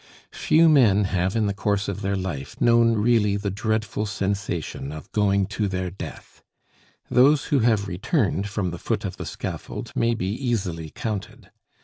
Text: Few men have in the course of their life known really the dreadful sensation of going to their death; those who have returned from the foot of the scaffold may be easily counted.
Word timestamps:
Few 0.33 0.67
men 0.67 1.03
have 1.03 1.35
in 1.35 1.45
the 1.45 1.53
course 1.53 1.87
of 1.87 2.01
their 2.01 2.15
life 2.15 2.59
known 2.59 2.95
really 2.95 3.37
the 3.37 3.51
dreadful 3.51 4.07
sensation 4.07 4.91
of 4.91 5.11
going 5.11 5.45
to 5.53 5.67
their 5.67 5.91
death; 5.91 6.41
those 7.11 7.45
who 7.53 7.59
have 7.59 7.87
returned 7.87 8.49
from 8.49 8.71
the 8.71 8.79
foot 8.79 9.05
of 9.05 9.17
the 9.17 9.27
scaffold 9.27 9.91
may 9.95 10.15
be 10.15 10.31
easily 10.31 10.89
counted. 10.89 11.51